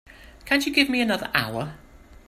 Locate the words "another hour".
0.99-1.75